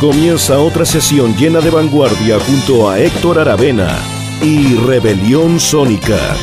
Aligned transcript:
Comienza 0.00 0.58
otra 0.60 0.84
sesión 0.84 1.34
llena 1.36 1.62
de 1.62 1.70
vanguardia 1.70 2.38
junto 2.38 2.90
a 2.90 3.00
Héctor 3.00 3.38
Aravena 3.38 3.98
y 4.42 4.74
Rebelión 4.74 5.58
Sónica. 5.58 6.36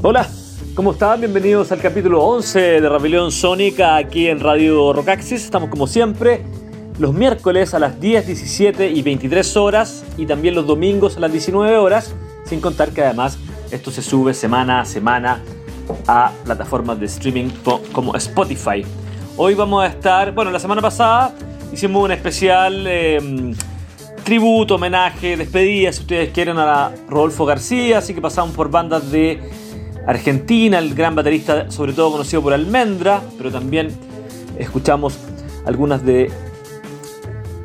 Hola, 0.00 0.28
¿cómo 0.76 0.92
están? 0.92 1.18
Bienvenidos 1.18 1.72
al 1.72 1.80
capítulo 1.80 2.22
11 2.22 2.80
de 2.80 2.88
Rebelión 2.88 3.32
Sónica 3.32 3.96
aquí 3.96 4.28
en 4.28 4.38
Radio 4.38 4.92
Rocaxis. 4.92 5.42
Estamos 5.42 5.70
como 5.70 5.88
siempre 5.88 6.42
los 7.00 7.12
miércoles 7.12 7.74
a 7.74 7.80
las 7.80 8.00
10, 8.00 8.28
17 8.28 8.90
y 8.90 9.02
23 9.02 9.56
horas 9.56 10.04
y 10.16 10.26
también 10.26 10.54
los 10.54 10.68
domingos 10.68 11.16
a 11.16 11.20
las 11.20 11.32
19 11.32 11.78
horas, 11.78 12.14
sin 12.44 12.60
contar 12.60 12.90
que 12.90 13.02
además 13.02 13.38
esto 13.74 13.90
se 13.90 14.02
sube 14.02 14.34
semana 14.34 14.80
a 14.80 14.84
semana 14.84 15.42
a 16.06 16.30
plataformas 16.44 16.98
de 17.00 17.06
streaming 17.06 17.50
como 17.92 18.14
Spotify. 18.14 18.84
Hoy 19.36 19.54
vamos 19.54 19.82
a 19.82 19.88
estar, 19.88 20.32
bueno, 20.32 20.52
la 20.52 20.60
semana 20.60 20.80
pasada 20.80 21.34
hicimos 21.72 22.04
un 22.04 22.12
especial 22.12 22.86
em, 22.86 23.52
tributo, 24.22 24.76
homenaje, 24.76 25.36
despedida, 25.36 25.92
si 25.92 26.02
ustedes 26.02 26.30
quieren, 26.30 26.56
a 26.56 26.92
Rodolfo 27.08 27.44
García, 27.44 27.98
así 27.98 28.14
que 28.14 28.20
pasamos 28.20 28.54
por 28.54 28.70
bandas 28.70 29.10
de 29.10 29.40
Argentina, 30.06 30.78
el 30.78 30.94
gran 30.94 31.16
baterista 31.16 31.68
sobre 31.70 31.92
todo 31.94 32.12
conocido 32.12 32.42
por 32.42 32.52
Almendra, 32.52 33.22
pero 33.36 33.50
también 33.50 33.88
escuchamos 34.56 35.18
algunas 35.66 36.04
de 36.04 36.30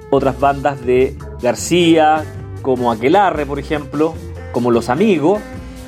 otras 0.09 0.39
bandas 0.39 0.83
de 0.83 1.15
García, 1.39 2.25
como 2.63 2.91
Aquelarre, 2.91 3.45
por 3.45 3.59
ejemplo, 3.59 4.15
como 4.51 4.71
Los 4.71 4.89
Amigos. 4.89 5.39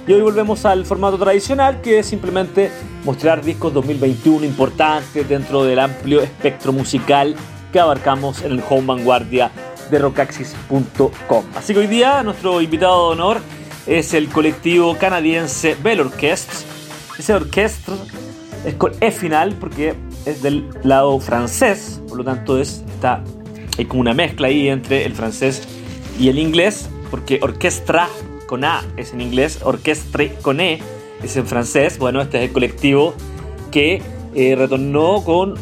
Y 0.08 0.14
hoy 0.14 0.22
volvemos 0.22 0.66
al 0.66 0.86
formato 0.86 1.18
tradicional, 1.18 1.82
que 1.82 2.00
es 2.00 2.08
simplemente 2.08 2.72
mostrar 3.06 3.44
discos 3.44 3.74
2021 3.74 4.46
importantes 4.46 5.28
dentro 5.30 5.64
del 5.64 5.80
amplio 5.80 6.22
espectro 6.22 6.74
musical 6.74 7.36
que 7.72 7.80
abarcamos 7.80 8.42
en 8.42 8.54
el 8.54 8.64
home 8.68 8.88
vanguardia 8.88 9.52
de 9.92 10.00
rockaxis.com. 10.00 11.46
Así 11.56 11.74
que 11.74 11.80
hoy 11.80 11.88
día 11.88 12.24
nuestro 12.24 12.62
invitado 12.62 13.08
de 13.08 13.14
honor 13.14 13.42
es 13.86 14.14
el 14.14 14.30
colectivo 14.30 14.98
canadiense 14.98 15.78
Bell 15.82 16.02
Orchestre. 16.02 16.58
Ese 17.20 17.34
orquestra 17.34 17.96
es 18.66 18.74
con 18.76 18.94
E 19.00 19.12
final 19.12 19.54
porque 19.60 19.96
es 20.26 20.42
del 20.42 20.68
lado 20.84 21.20
francés, 21.20 22.02
por 22.08 22.18
lo 22.18 22.24
tanto 22.24 22.60
es, 22.60 22.84
está 22.88 23.24
hay 23.78 23.86
como 23.86 24.02
una 24.02 24.14
mezcla 24.14 24.48
ahí 24.48 24.68
entre 24.68 25.06
el 25.06 25.14
francés 25.14 25.64
y 26.20 26.30
el 26.30 26.40
inglés, 26.40 26.90
porque 27.10 27.40
orquestra 27.42 28.10
con 28.52 28.66
A 28.66 28.84
es 28.98 29.14
en 29.14 29.22
inglés, 29.22 29.62
orquestre 29.64 30.34
con 30.42 30.60
E 30.60 30.82
es 31.24 31.38
en 31.38 31.48
francés. 31.48 31.98
Bueno, 31.98 32.20
este 32.20 32.40
es 32.40 32.50
el 32.50 32.52
colectivo 32.52 33.14
que 33.72 34.02
eh, 34.36 34.56
retornó 34.58 35.24
con 35.24 35.56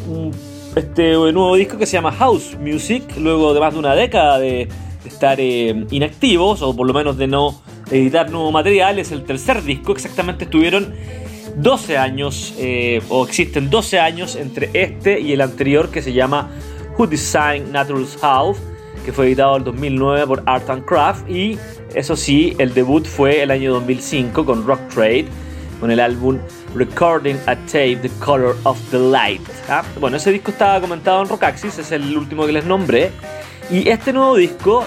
este 0.74 1.12
nuevo 1.12 1.54
disco 1.54 1.78
que 1.78 1.86
se 1.86 1.92
llama 1.92 2.10
House 2.10 2.56
Music, 2.58 3.04
luego 3.16 3.54
de 3.54 3.60
más 3.60 3.74
de 3.74 3.78
una 3.78 3.94
década 3.94 4.40
de, 4.40 4.68
estar 5.04 5.38
eh, 5.38 5.86
inactivos, 5.92 6.62
o 6.62 6.74
por 6.74 6.84
lo 6.84 6.92
menos 6.92 7.16
de 7.16 7.28
no 7.28 7.62
editar 7.92 8.28
nuevo 8.28 8.50
material. 8.50 8.98
Es 8.98 9.12
el 9.12 9.22
tercer 9.22 9.62
disco, 9.62 9.92
exactamente 9.92 10.46
estuvieron 10.46 10.92
12 11.58 11.96
años, 11.96 12.54
eh, 12.58 13.00
o 13.08 13.24
existen 13.24 13.70
12 13.70 14.00
años 14.00 14.34
entre 14.34 14.68
este 14.72 15.20
y 15.20 15.32
el 15.32 15.42
anterior 15.42 15.90
que 15.90 16.02
se 16.02 16.12
llama 16.12 16.50
Who 16.98 17.06
Designed 17.06 17.70
Natural's 17.70 18.18
House, 18.20 18.58
que 19.04 19.12
fue 19.12 19.26
editado 19.26 19.56
en 19.56 19.64
2009 19.64 20.26
por 20.26 20.42
Art 20.46 20.68
and 20.70 20.84
Craft. 20.84 21.28
Y 21.28 21.58
eso 21.94 22.16
sí, 22.16 22.54
el 22.58 22.74
debut 22.74 23.06
fue 23.06 23.42
el 23.42 23.50
año 23.50 23.72
2005 23.72 24.44
con 24.44 24.66
Rock 24.66 24.80
Trade, 24.94 25.26
con 25.80 25.90
el 25.90 26.00
álbum 26.00 26.38
Recording 26.74 27.36
a 27.46 27.56
Tape, 27.56 27.96
The 27.96 28.10
Color 28.20 28.56
of 28.64 28.78
the 28.90 28.98
Light. 28.98 29.42
¿ah? 29.68 29.82
Bueno, 29.98 30.16
ese 30.16 30.30
disco 30.32 30.50
estaba 30.50 30.80
comentado 30.80 31.22
en 31.22 31.28
Rockaxis, 31.28 31.78
es 31.78 31.92
el 31.92 32.16
último 32.16 32.46
que 32.46 32.52
les 32.52 32.64
nombré. 32.64 33.10
Y 33.70 33.88
este 33.88 34.12
nuevo 34.12 34.36
disco, 34.36 34.84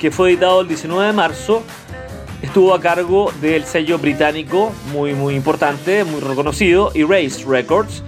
que 0.00 0.10
fue 0.10 0.30
editado 0.30 0.60
el 0.60 0.68
19 0.68 1.06
de 1.06 1.12
marzo, 1.12 1.62
estuvo 2.40 2.74
a 2.74 2.80
cargo 2.80 3.32
del 3.40 3.64
sello 3.64 3.98
británico 3.98 4.72
muy 4.92 5.14
muy 5.14 5.34
importante, 5.34 6.04
muy 6.04 6.20
reconocido, 6.20 6.90
Erase 6.94 7.44
Records. 7.46 8.02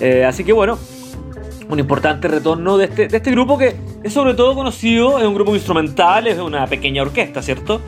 Eh, 0.00 0.24
así 0.24 0.44
que 0.44 0.52
bueno, 0.52 0.78
un 1.68 1.78
importante 1.78 2.28
retorno 2.28 2.78
de 2.78 2.86
este, 2.86 3.08
de 3.08 3.16
este 3.16 3.30
grupo 3.30 3.58
que 3.58 3.76
es 4.02 4.12
sobre 4.12 4.34
todo 4.34 4.54
conocido, 4.54 5.18
es 5.18 5.24
un 5.24 5.34
grupo 5.34 5.54
instrumental, 5.54 6.26
es 6.26 6.38
una 6.38 6.66
pequeña 6.66 7.02
orquesta, 7.02 7.42
¿cierto? 7.42 7.80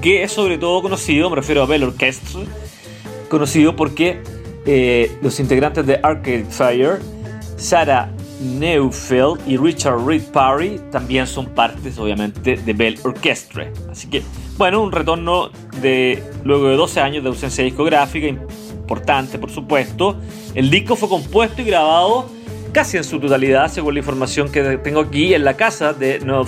Que 0.00 0.22
es 0.22 0.32
sobre 0.32 0.58
todo 0.58 0.82
conocido, 0.82 1.30
me 1.30 1.36
refiero 1.36 1.62
a 1.62 1.66
Bell 1.66 1.84
Orchestra, 1.84 2.40
conocido 3.28 3.76
porque 3.76 4.22
eh, 4.66 5.10
los 5.22 5.38
integrantes 5.40 5.86
de 5.86 6.00
Arcade 6.02 6.44
Fire, 6.44 6.98
Sarah 7.56 8.10
Neufeld 8.40 9.40
y 9.46 9.56
Richard 9.56 10.04
Reed 10.04 10.22
Parry 10.32 10.80
también 10.90 11.26
son 11.26 11.46
partes, 11.46 11.98
obviamente, 11.98 12.56
de 12.56 12.72
Bell 12.72 12.98
Orchestra. 13.04 13.70
Así 13.90 14.08
que, 14.08 14.22
bueno, 14.56 14.82
un 14.82 14.92
retorno 14.92 15.50
de 15.80 16.22
luego 16.44 16.68
de 16.68 16.76
12 16.76 17.00
años 17.00 17.22
de 17.22 17.28
ausencia 17.28 17.62
discográfica, 17.62 18.26
importante, 18.26 19.38
por 19.38 19.50
supuesto. 19.50 20.16
El 20.54 20.70
disco 20.70 20.96
fue 20.96 21.08
compuesto 21.08 21.62
y 21.62 21.64
grabado 21.66 22.28
casi 22.70 22.96
en 22.96 23.04
su 23.04 23.20
totalidad, 23.20 23.70
según 23.70 23.94
la 23.94 24.00
información 24.00 24.50
que 24.50 24.78
tengo 24.78 25.00
aquí, 25.00 25.34
en 25.34 25.44
la 25.44 25.54
casa 25.54 25.92
de 25.92 26.20
Noel 26.20 26.46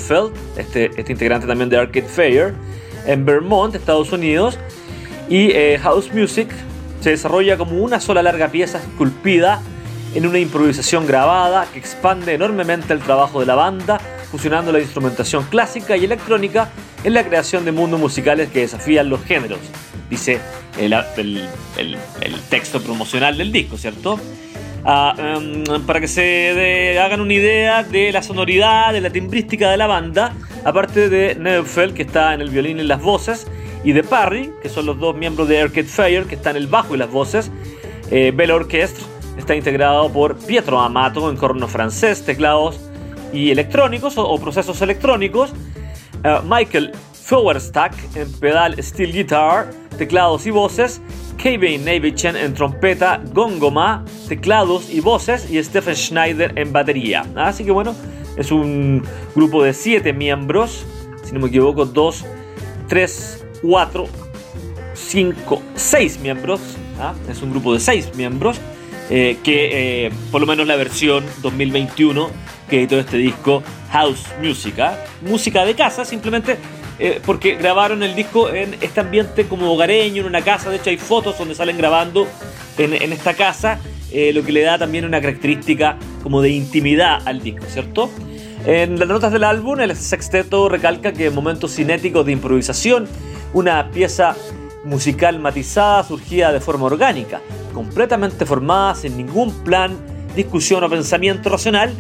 este, 0.56 0.90
este 0.96 1.12
integrante 1.12 1.46
también 1.46 1.68
de 1.68 1.78
Arcade 1.78 2.08
Fire, 2.08 2.54
en 3.06 3.24
Vermont, 3.24 3.74
Estados 3.74 4.12
Unidos. 4.12 4.58
Y 5.28 5.50
eh, 5.52 5.78
House 5.82 6.12
Music 6.12 6.48
se 7.00 7.10
desarrolla 7.10 7.56
como 7.56 7.82
una 7.82 8.00
sola 8.00 8.22
larga 8.22 8.48
pieza 8.48 8.78
esculpida 8.78 9.62
en 10.14 10.26
una 10.26 10.38
improvisación 10.38 11.06
grabada 11.06 11.66
que 11.72 11.78
expande 11.78 12.34
enormemente 12.34 12.92
el 12.92 13.00
trabajo 13.00 13.40
de 13.40 13.46
la 13.46 13.54
banda, 13.54 13.98
fusionando 14.30 14.72
la 14.72 14.80
instrumentación 14.80 15.44
clásica 15.44 15.96
y 15.96 16.04
electrónica 16.04 16.70
en 17.02 17.14
la 17.14 17.24
creación 17.24 17.64
de 17.64 17.72
mundos 17.72 17.98
musicales 17.98 18.50
que 18.50 18.60
desafían 18.60 19.08
los 19.08 19.22
géneros, 19.24 19.58
dice 20.10 20.38
el, 20.78 20.92
el 21.76 22.40
texto 22.50 22.80
promocional 22.82 23.38
del 23.38 23.52
disco, 23.52 23.78
¿cierto? 23.78 24.18
Em, 24.84 25.62
para 25.86 26.00
que 26.00 26.08
se 26.08 26.98
hagan 26.98 27.20
una 27.20 27.32
idea 27.32 27.84
de 27.84 28.10
la 28.10 28.22
sonoridad, 28.22 28.92
de 28.92 29.00
la 29.00 29.10
timbrística 29.10 29.70
de 29.70 29.76
la 29.76 29.86
banda, 29.86 30.32
aparte 30.64 31.08
de 31.08 31.36
Neufeld, 31.36 31.94
que 31.94 32.02
está 32.02 32.34
en 32.34 32.40
el 32.40 32.50
violín 32.50 32.80
y 32.80 32.82
las 32.82 33.00
voces, 33.00 33.46
y 33.84 33.92
de 33.92 34.02
Parry, 34.02 34.52
que 34.60 34.68
son 34.68 34.86
los 34.86 34.98
dos 34.98 35.16
miembros 35.16 35.48
de 35.48 35.60
Arcade 35.60 35.84
Fire, 35.84 36.24
que 36.24 36.34
están 36.34 36.56
en 36.56 36.62
el 36.62 36.68
bajo 36.68 36.94
y 36.94 36.98
las 36.98 37.10
voces. 37.10 37.50
Eh, 38.10 38.32
Bell 38.34 38.50
Orchestra 38.50 39.04
está 39.38 39.54
integrado 39.54 40.12
por 40.12 40.36
Pietro 40.36 40.80
Amato 40.80 41.30
en 41.30 41.36
corno 41.36 41.68
francés, 41.68 42.24
teclados 42.24 42.80
y 43.32 43.50
electrónicos 43.50 44.14
o, 44.18 44.36
procesos 44.38 44.82
electrónicos. 44.82 45.52
Eh, 46.24 46.38
Michael 46.44 46.92
Flowerstack 47.22 47.94
en 48.16 48.30
pedal 48.32 48.82
steel 48.82 49.12
guitar, 49.12 49.70
teclados 49.96 50.46
y 50.46 50.50
voces. 50.50 51.00
Kevin 51.38 51.84
Nevichen 51.84 52.36
en 52.36 52.54
trompeta, 52.54 53.20
gongoma, 53.32 54.04
teclados 54.28 54.90
y 54.90 55.00
voces 55.00 55.50
y 55.50 55.62
Stephen 55.62 55.96
Schneider 55.96 56.52
en 56.56 56.72
batería. 56.72 57.24
Así 57.34 57.64
que 57.64 57.70
bueno, 57.70 57.94
es 58.36 58.52
un 58.52 59.02
grupo 59.34 59.62
de 59.62 59.72
7 59.72 60.12
miembros, 60.12 60.84
si 61.24 61.32
no 61.32 61.40
me 61.40 61.48
equivoco, 61.48 61.84
2, 61.84 62.24
3, 62.88 63.46
4, 63.62 64.06
5, 64.94 65.62
6 65.74 66.20
miembros. 66.20 66.60
¿ah? 67.00 67.14
Es 67.28 67.42
un 67.42 67.50
grupo 67.50 67.74
de 67.74 67.80
6 67.80 68.14
miembros 68.14 68.60
eh, 69.10 69.38
que 69.42 70.06
eh, 70.06 70.10
por 70.30 70.40
lo 70.40 70.46
menos 70.46 70.66
la 70.66 70.76
versión 70.76 71.24
2021 71.42 72.30
que 72.68 72.78
editó 72.78 72.98
este 72.98 73.16
disco 73.16 73.62
House 73.90 74.26
Music. 74.40 74.78
¿ah? 74.78 74.96
Música 75.22 75.64
de 75.64 75.74
casa, 75.74 76.04
simplemente 76.04 76.56
eh, 77.04 77.20
porque 77.26 77.56
grabaron 77.56 78.04
el 78.04 78.14
disco 78.14 78.48
en 78.48 78.76
este 78.80 79.00
ambiente 79.00 79.48
como 79.48 79.72
hogareño, 79.72 80.20
en 80.20 80.28
una 80.28 80.42
casa. 80.42 80.70
De 80.70 80.76
hecho, 80.76 80.90
hay 80.90 80.98
fotos 80.98 81.36
donde 81.36 81.56
salen 81.56 81.76
grabando 81.76 82.28
en, 82.78 83.12
esta 83.12 83.34
casa, 83.34 83.80
eh, 84.12 84.32
lo 84.32 84.44
que 84.44 84.52
le 84.52 84.62
da 84.62 84.78
también 84.78 85.04
una 85.04 85.20
característica 85.20 85.96
como 86.22 86.40
de 86.40 86.50
intimidad 86.50 87.20
al 87.26 87.42
disco, 87.42 87.64
¿cierto? 87.66 88.08
En 88.66 89.00
las 89.00 89.08
notas 89.08 89.32
del 89.32 89.42
álbum, 89.42 89.80
el 89.80 89.96
sexteto 89.96 90.68
recalca 90.68 91.12
que 91.12 91.28
momentos 91.30 91.74
cinéticos 91.74 92.24
de 92.24 92.30
improvisación, 92.30 93.08
una 93.52 93.90
pieza 93.90 94.36
musical 94.84 95.40
matizada 95.40 96.04
surgida 96.04 96.52
de 96.52 96.60
forma 96.60 96.84
orgánica, 96.86 97.40
completamente 97.74 98.46
formada 98.46 98.94
sin 98.94 99.16
ningún 99.16 99.52
plan, 99.64 99.98
discusión 100.36 100.84
o 100.84 100.88
pensamiento 100.88 101.48
racional, 101.48 101.92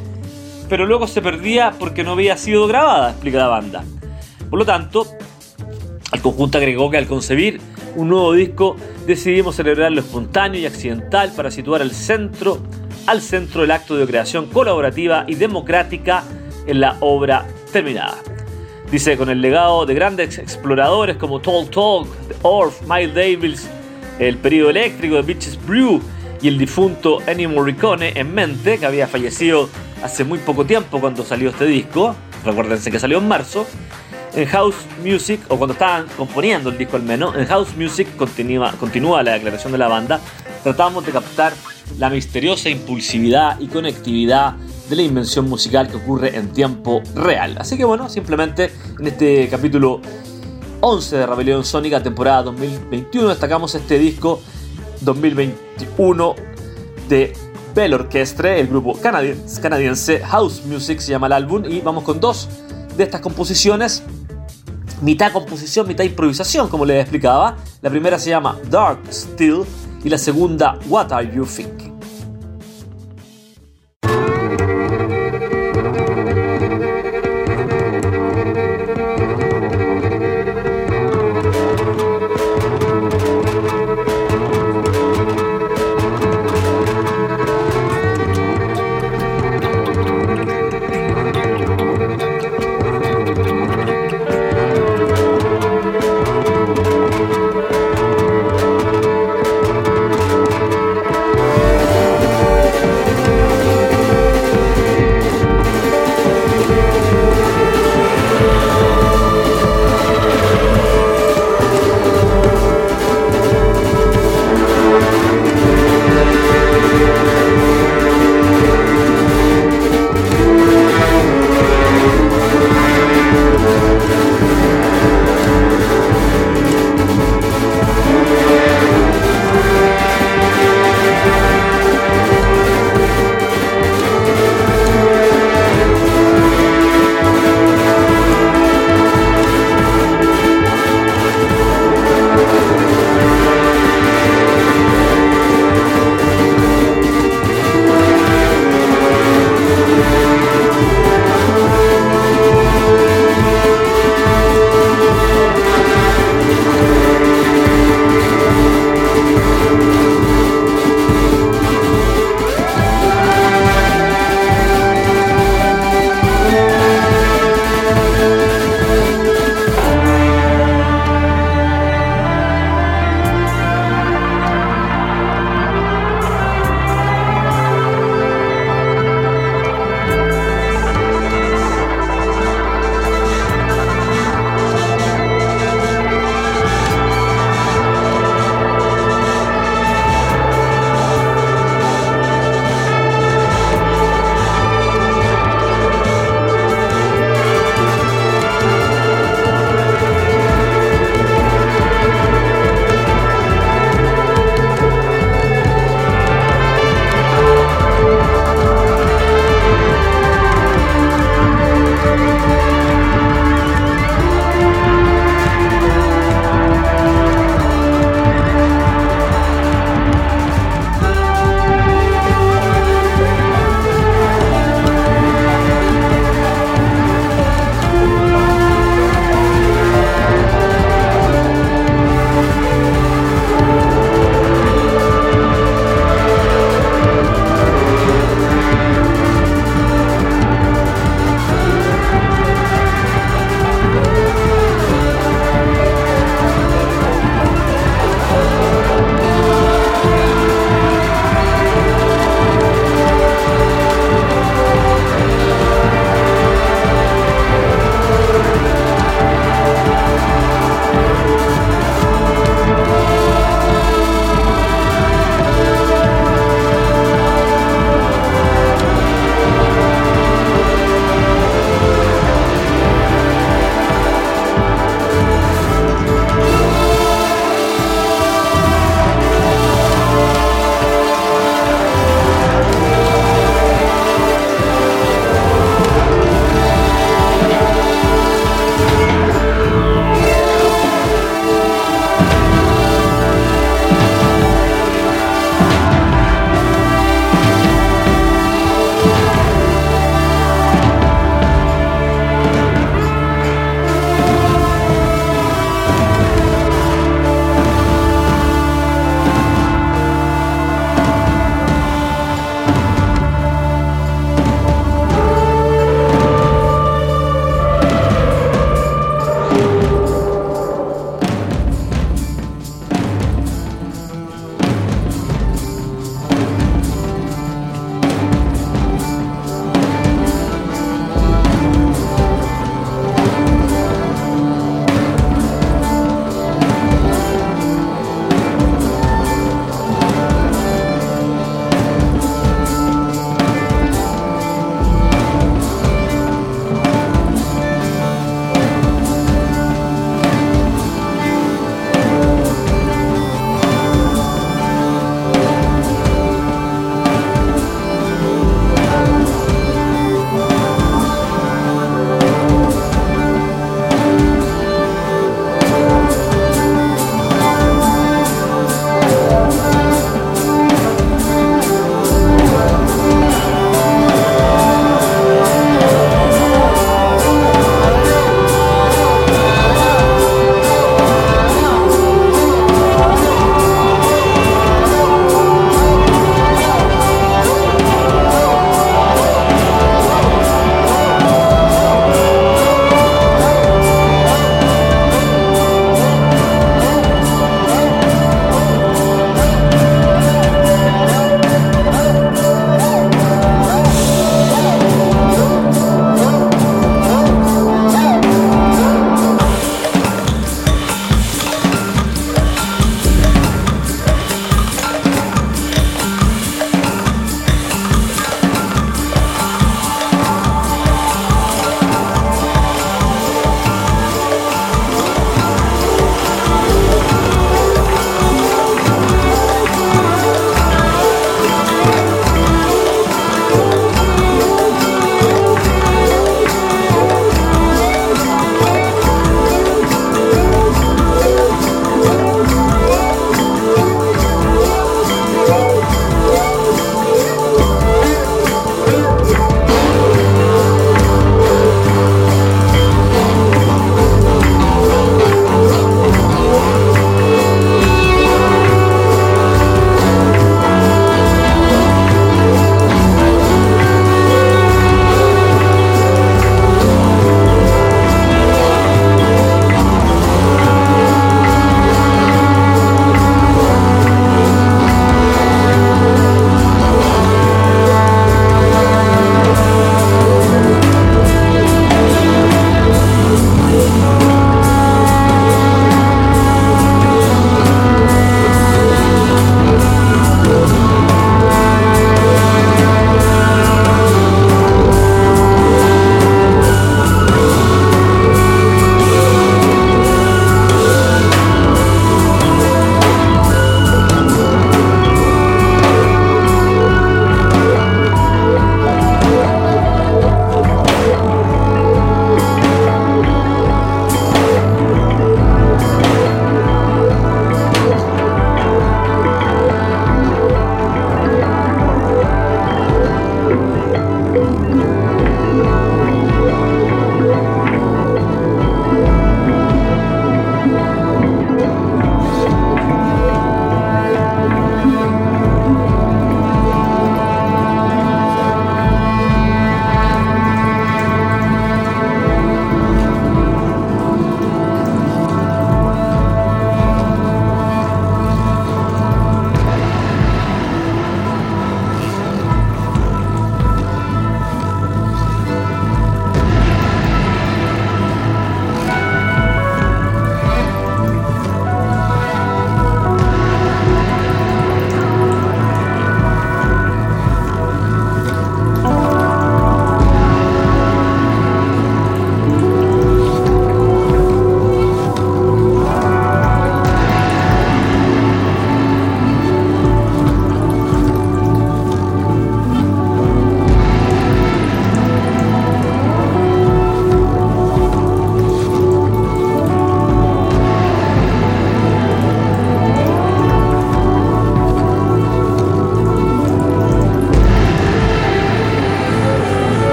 pero 0.68 0.86
luego 0.86 1.08
se 1.08 1.20
perdía 1.20 1.72
porque 1.76 2.04
no 2.04 2.12
había 2.12 2.36
sido 2.36 2.68
grabada, 2.68 3.10
explica 3.10 3.38
la 3.38 3.48
banda. 3.48 3.84
Por 4.52 4.58
lo 4.58 4.66
tanto, 4.66 5.06
el 6.12 6.20
conjunto 6.20 6.58
agregó 6.58 6.90
que 6.90 6.98
al 6.98 7.06
concebir 7.06 7.58
un 7.96 8.10
nuevo 8.10 8.34
disco 8.34 8.76
decidimos 9.06 9.56
celebrar 9.56 9.90
lo 9.92 10.02
espontáneo 10.02 10.60
y 10.60 10.66
accidental 10.66 11.32
para 11.34 11.50
situar 11.50 11.80
al 11.80 11.92
centro, 11.92 12.58
al 13.06 13.22
centro 13.22 13.62
del 13.62 13.70
acto 13.70 13.96
de 13.96 14.06
creación 14.06 14.48
colaborativa 14.48 15.24
y 15.26 15.36
democrática 15.36 16.22
en 16.66 16.80
la 16.80 16.98
obra 17.00 17.46
terminada. 17.72 18.18
Dice, 18.90 19.16
con 19.16 19.30
el 19.30 19.40
legado 19.40 19.86
de 19.86 19.94
grandes 19.94 20.36
exploradores 20.36 21.16
como 21.16 21.40
Tall 21.40 21.70
Talk, 21.70 22.06
The 22.28 22.34
Orf, 22.42 22.82
Miles 22.82 23.14
Davis, 23.14 23.70
el 24.18 24.36
periodo 24.36 24.68
eléctrico 24.68 25.14
de 25.14 25.22
Beaches 25.22 25.58
Brew 25.66 25.98
y 26.42 26.48
el 26.48 26.58
difunto 26.58 27.20
Ennio 27.26 27.48
Morricone 27.48 28.12
en 28.16 28.34
mente, 28.34 28.76
que 28.76 28.84
había 28.84 29.08
fallecido 29.08 29.70
hace 30.02 30.24
muy 30.24 30.40
poco 30.40 30.66
tiempo 30.66 31.00
cuando 31.00 31.24
salió 31.24 31.48
este 31.48 31.64
disco, 31.64 32.14
recuérdense 32.44 32.90
que 32.90 32.98
salió 32.98 33.16
en 33.16 33.28
marzo, 33.28 33.66
en 34.34 34.46
House 34.46 34.76
Music, 35.04 35.40
o 35.48 35.56
cuando 35.56 35.72
estaban 35.74 36.06
componiendo 36.16 36.70
el 36.70 36.78
disco 36.78 36.96
al 36.96 37.02
menos, 37.02 37.36
en 37.36 37.46
House 37.46 37.76
Music 37.76 38.08
continúa, 38.16 39.22
la 39.22 39.32
declaración 39.32 39.72
de 39.72 39.78
la 39.78 39.88
banda, 39.88 40.20
tratamos 40.62 41.04
de 41.04 41.12
captar 41.12 41.52
la 41.98 42.08
misteriosa 42.08 42.70
impulsividad 42.70 43.60
y 43.60 43.66
conectividad 43.66 44.54
de 44.88 44.96
la 44.96 45.02
invención 45.02 45.48
musical 45.48 45.88
que 45.88 45.96
ocurre 45.96 46.36
en 46.36 46.52
tiempo 46.52 47.02
real. 47.14 47.56
Así 47.58 47.76
que 47.76 47.84
bueno, 47.84 48.08
simplemente 48.08 48.72
en 48.98 49.06
este 49.06 49.48
capítulo 49.48 50.00
11 50.80 51.16
de 51.16 51.26
Rebelión 51.26 51.64
Sónica, 51.64 52.02
temporada 52.02 52.44
2021, 52.44 53.28
destacamos 53.28 53.74
este 53.74 53.98
disco 53.98 54.40
2021 55.02 56.34
de 57.08 57.32
Bell 57.74 57.94
Orchestre, 57.94 58.60
el 58.60 58.68
grupo 58.68 58.98
canadiense, 59.00 59.60
canadiense 59.60 60.20
House 60.20 60.62
Music 60.64 61.00
se 61.00 61.10
llama 61.10 61.26
el 61.26 61.32
álbum, 61.34 61.64
y 61.64 61.80
vamos 61.80 62.04
con 62.04 62.20
dos 62.20 62.48
de 62.96 63.04
estas 63.04 63.20
composiciones 63.20 64.02
mitad 65.02 65.32
composición, 65.32 65.86
mitad 65.86 66.04
improvisación, 66.04 66.68
como 66.68 66.84
les 66.84 67.00
explicaba. 67.00 67.56
La 67.82 67.90
primera 67.90 68.18
se 68.18 68.30
llama 68.30 68.56
Dark 68.70 69.00
Still 69.10 69.64
y 70.02 70.08
la 70.08 70.18
segunda 70.18 70.78
What 70.88 71.12
Are 71.12 71.30
You 71.30 71.44
Thinking. 71.44 71.91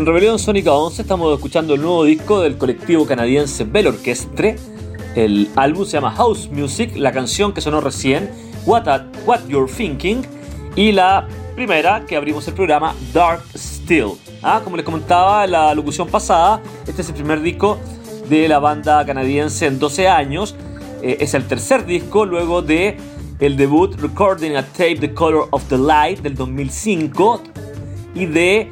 En 0.00 0.06
Rebelión 0.06 0.38
Sónica 0.38 0.72
11 0.72 1.02
estamos 1.02 1.34
escuchando 1.34 1.74
el 1.74 1.82
nuevo 1.82 2.04
disco 2.04 2.40
del 2.40 2.56
colectivo 2.56 3.04
canadiense 3.04 3.64
Bell 3.64 3.88
Orchestre. 3.88 4.56
El 5.14 5.50
álbum 5.56 5.84
se 5.84 5.92
llama 5.92 6.10
House 6.12 6.48
Music, 6.50 6.96
la 6.96 7.12
canción 7.12 7.52
que 7.52 7.60
sonó 7.60 7.82
recién, 7.82 8.30
What, 8.64 8.86
What 9.26 9.40
You're 9.46 9.70
Thinking, 9.70 10.22
y 10.74 10.92
la 10.92 11.28
primera 11.54 12.06
que 12.06 12.16
abrimos 12.16 12.48
el 12.48 12.54
programa, 12.54 12.94
Dark 13.12 13.42
Still. 13.54 14.12
Ah, 14.42 14.62
como 14.64 14.76
les 14.78 14.86
comentaba 14.86 15.44
en 15.44 15.50
la 15.50 15.74
locución 15.74 16.08
pasada, 16.08 16.62
este 16.86 17.02
es 17.02 17.08
el 17.10 17.16
primer 17.16 17.42
disco 17.42 17.76
de 18.30 18.48
la 18.48 18.58
banda 18.58 19.04
canadiense 19.04 19.66
en 19.66 19.78
12 19.78 20.08
años. 20.08 20.56
Eh, 21.02 21.18
es 21.20 21.34
el 21.34 21.46
tercer 21.46 21.84
disco 21.84 22.24
luego 22.24 22.62
de 22.62 22.96
el 23.38 23.54
debut 23.54 24.00
Recording 24.00 24.56
a 24.56 24.62
Tape 24.62 24.96
The 24.96 25.12
Color 25.12 25.48
of 25.50 25.62
the 25.68 25.76
Light 25.76 26.20
del 26.20 26.36
2005 26.36 27.42
y 28.14 28.24
de 28.24 28.70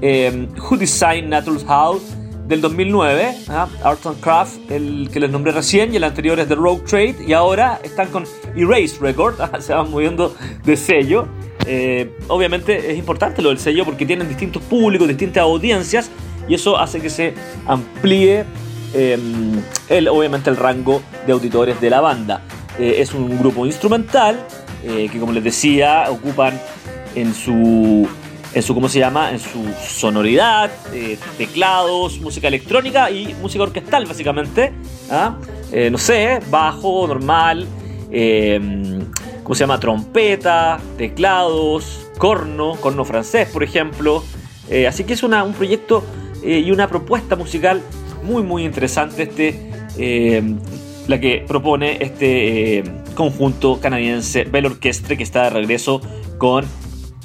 eh, 0.00 0.48
Who 0.58 0.76
Designed 0.76 1.28
Natural 1.28 1.64
House 1.66 2.02
del 2.50 2.60
2009, 2.60 3.34
¿ah? 3.48 3.68
Art 3.84 4.04
and 4.06 4.20
Craft, 4.20 4.70
el 4.72 5.08
que 5.12 5.20
les 5.20 5.30
nombré 5.30 5.52
recién, 5.52 5.94
y 5.94 5.96
el 5.96 6.04
anterior 6.04 6.38
es 6.40 6.48
The 6.48 6.56
Rogue 6.56 6.82
Trade, 6.82 7.16
y 7.24 7.32
ahora 7.32 7.80
están 7.84 8.08
con 8.08 8.24
Erase 8.56 8.98
Record, 9.00 9.36
se 9.60 9.72
van 9.72 9.88
moviendo 9.88 10.34
de 10.64 10.76
sello. 10.76 11.28
Eh, 11.66 12.10
obviamente 12.26 12.90
es 12.90 12.98
importante 12.98 13.40
lo 13.40 13.50
del 13.50 13.58
sello 13.58 13.84
porque 13.84 14.04
tienen 14.04 14.26
distintos 14.26 14.62
públicos, 14.62 15.06
distintas 15.06 15.42
audiencias, 15.42 16.10
y 16.48 16.54
eso 16.54 16.76
hace 16.76 17.00
que 17.00 17.08
se 17.08 17.34
amplíe 17.66 18.44
em, 18.94 19.62
el, 19.88 20.08
obviamente 20.08 20.50
el 20.50 20.56
rango 20.56 21.02
de 21.26 21.32
auditores 21.32 21.80
de 21.80 21.88
la 21.88 22.00
banda. 22.00 22.42
Eh, 22.80 22.96
es 22.98 23.14
un 23.14 23.38
grupo 23.38 23.64
instrumental 23.64 24.44
eh, 24.82 25.08
que, 25.12 25.20
como 25.20 25.30
les 25.32 25.44
decía, 25.44 26.06
ocupan 26.10 26.60
en 27.14 27.32
su 27.32 28.08
en 28.52 28.62
su, 28.62 28.74
¿cómo 28.74 28.88
se 28.88 28.98
llama? 28.98 29.30
En 29.30 29.38
su 29.38 29.64
sonoridad, 29.80 30.70
eh, 30.92 31.18
teclados, 31.38 32.20
música 32.20 32.48
electrónica 32.48 33.10
y 33.10 33.34
música 33.40 33.62
orquestal, 33.62 34.06
básicamente. 34.06 34.72
¿ah? 35.10 35.36
Eh, 35.72 35.90
no 35.90 35.98
sé, 35.98 36.40
bajo, 36.50 37.06
normal, 37.06 37.66
em, 38.10 39.04
¿cómo 39.42 39.54
se 39.54 39.60
llama? 39.60 39.78
Trompeta, 39.78 40.80
teclados, 40.98 42.08
corno, 42.18 42.76
corno 42.80 43.04
francés, 43.04 43.48
por 43.48 43.62
ejemplo. 43.62 44.24
Eh, 44.68 44.86
así 44.86 45.04
que 45.04 45.12
es 45.12 45.22
una, 45.22 45.44
un 45.44 45.52
proyecto 45.52 46.04
y 46.42 46.70
una 46.70 46.88
propuesta 46.88 47.36
musical 47.36 47.82
muy, 48.22 48.42
muy 48.42 48.64
interesante 48.64 49.24
este, 49.24 49.70
em, 49.98 50.58
la 51.06 51.20
que 51.20 51.44
propone 51.46 51.98
este 52.02 52.82
conjunto 53.14 53.78
canadiense 53.80 54.44
Bell 54.44 54.66
Orchestre 54.66 55.16
que 55.16 55.22
está 55.22 55.44
de 55.44 55.50
regreso 55.50 56.00
con 56.38 56.64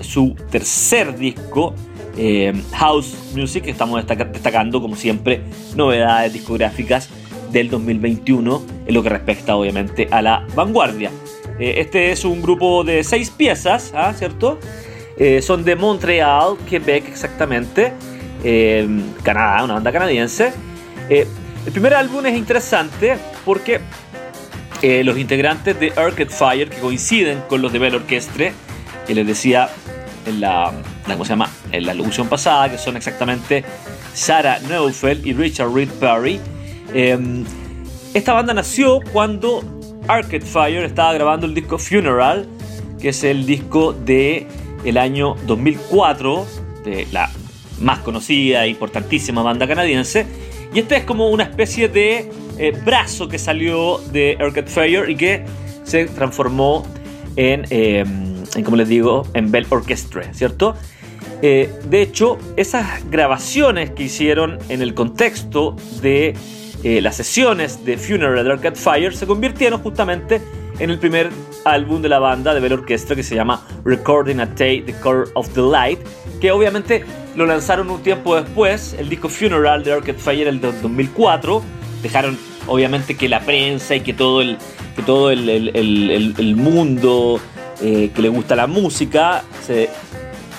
su 0.02 0.36
tercer 0.50 1.18
disco, 1.18 1.74
eh, 2.18 2.54
House 2.74 3.16
Music, 3.36 3.68
estamos 3.68 4.04
destacando 4.06 4.82
como 4.82 4.96
siempre 4.96 5.42
novedades 5.76 6.34
discográficas 6.34 7.10
del 7.52 7.70
2021 7.70 8.64
en 8.88 8.94
lo 8.94 9.04
que 9.04 9.10
respecta 9.10 9.56
obviamente 9.56 10.08
a 10.12 10.22
la 10.22 10.46
vanguardia. 10.56 11.12
Eh, 11.60 11.76
este 11.78 12.12
es 12.12 12.26
un 12.26 12.42
grupo 12.42 12.84
de 12.84 13.04
seis 13.04 13.30
piezas, 13.30 13.94
¿ah? 13.96 14.14
¿cierto? 14.14 14.60
Eh, 15.18 15.42
son 15.42 15.64
de 15.64 15.76
Montreal, 15.76 16.58
Quebec 16.70 17.08
exactamente, 17.08 17.94
Canadá, 19.24 19.64
una 19.64 19.74
banda 19.76 19.92
canadiense. 19.92 20.54
el 21.10 21.72
primer 21.72 21.96
álbum 21.96 22.24
es 22.28 22.38
interesante 22.38 23.18
porque 23.44 23.80
los 25.04 25.18
integrantes 25.18 25.80
de 25.80 25.92
Arcade 25.96 26.28
Fire, 26.28 26.70
que 26.70 26.78
coinciden 26.78 27.42
con 27.50 27.64
los 27.64 27.74
de 27.74 27.80
Bell 27.80 27.96
Orchestre, 27.96 28.54
que 29.08 29.16
les 29.16 29.26
decía 29.26 29.70
en 30.26 30.42
la, 30.42 30.72
¿cómo 31.06 31.26
se 31.26 31.30
llama? 31.30 31.50
En 31.72 31.86
la 31.86 31.94
locución 31.94 32.28
pasada, 32.28 32.70
que 32.70 32.78
son 32.78 32.98
exactamente 32.98 33.64
Sarah 34.14 34.60
Neufeld 34.60 35.26
y 35.26 35.34
Richard 35.34 35.74
Reed 35.74 35.90
Perry. 36.00 36.40
Em, 36.94 37.44
esta 38.14 38.34
banda 38.34 38.54
nació 38.54 39.00
cuando 39.12 39.64
Arcade 40.08 40.42
Fire 40.42 40.84
estaba 40.86 41.14
grabando 41.14 41.46
el 41.46 41.54
disco 41.54 41.78
Funeral, 41.78 42.48
que 43.00 43.10
es 43.10 43.24
el 43.24 43.46
disco 43.46 43.94
de 43.94 44.48
el 44.84 44.98
año 44.98 45.36
2004 45.48 46.46
de 46.84 47.08
la 47.12 47.30
más 47.82 48.00
conocida 48.00 48.66
e 48.66 48.70
importantísima 48.70 49.42
banda 49.42 49.68
canadiense. 49.68 50.26
Y 50.74 50.80
este 50.80 50.98
es 50.98 51.04
como 51.04 51.30
una 51.30 51.44
especie 51.44 51.90
de 51.90 52.30
eh, 52.58 52.72
brazo 52.84 53.28
que 53.28 53.38
salió 53.38 54.00
de 54.12 54.38
Arcade 54.40 54.68
Fire 54.68 55.10
y 55.10 55.16
que 55.16 55.44
se 55.84 56.06
transformó 56.06 56.86
en 57.36 57.66
em, 57.70 58.35
como 58.64 58.78
les 58.78 58.88
digo, 58.88 59.28
en 59.34 59.52
Bell 59.52 59.66
Orchestra, 59.70 60.34
¿cierto? 60.34 60.76
Eh, 61.42 61.72
de 61.90 62.02
hecho, 62.02 62.38
esas 62.56 63.10
grabaciones 63.10 63.92
que 63.92 64.04
hicieron 64.04 64.58
en 64.70 64.82
el 64.82 64.94
contexto 64.94 65.76
de 66.02 66.36
eh, 66.84 67.02
las 67.02 67.18
sesiones 67.18 67.84
de 67.86 67.98
Funeral 67.98 68.44
de 68.44 68.52
Arcade 68.52 68.76
Fire 68.76 69.16
se 69.16 69.28
convirtieron 69.28 69.82
justamente 69.82 70.42
en 70.80 70.90
el 70.90 71.00
primer 71.00 71.30
álbum 71.64 72.02
de 72.02 72.10
la 72.10 72.20
banda 72.20 72.54
de 72.54 72.60
Bell 72.60 72.74
Orchestra 72.74 73.16
que 73.16 73.24
se 73.24 73.36
llama 73.36 73.66
Recording 73.84 74.40
a 74.40 74.46
Day, 74.46 74.82
The 74.82 74.94
Color 75.00 75.30
of 75.34 75.50
the 75.54 75.62
Light, 75.62 76.00
que 76.40 76.52
obviamente 76.52 77.06
lo 77.36 77.46
lanzaron 77.46 77.90
un 77.90 78.02
tiempo 78.02 78.36
después, 78.36 78.96
el 78.98 79.10
disco 79.10 79.30
Funeral 79.30 79.84
de 79.84 79.94
Arcade 79.94 80.18
Fire 80.18 80.48
el 80.48 80.62
2004, 80.62 81.62
dejaron 82.02 82.38
obviamente 82.68 83.16
que 83.16 83.30
la 83.30 83.40
prensa 83.42 83.96
y 83.96 84.02
que 84.02 84.14
todo 84.14 84.42
el, 84.42 84.58
que 84.96 85.02
todo 85.02 85.32
el, 85.32 85.50
el 85.50 86.56
mundo 86.56 87.40
eh, 87.82 88.12
que 88.14 88.22
le 88.22 88.30
gusta 88.30 88.56
la 88.56 88.68
música 88.68 89.44
se 89.66 89.90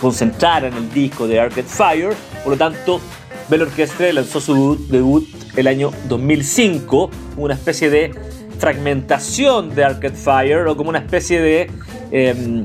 concentrara 0.00 0.68
en 0.68 0.74
el 0.74 0.92
disco 0.92 1.26
de 1.26 1.40
Arcade 1.40 1.62
Fire. 1.64 2.14
Por 2.42 2.52
lo 2.52 2.58
tanto, 2.58 3.00
Bell 3.48 3.62
Orchestra 3.62 4.12
lanzó 4.12 4.40
su 4.40 4.76
debut 4.88 5.26
el 5.56 5.66
año 5.66 5.90
2005, 6.08 7.10
una 7.36 7.54
especie 7.54 7.90
de 7.90 8.12
fragmentación 8.58 9.74
de 9.74 9.84
Arcade 9.84 10.14
Fire 10.14 10.66
o 10.66 10.76
como 10.76 10.90
una 10.90 10.98
especie 10.98 11.40
de, 11.40 11.70
em, 12.10 12.64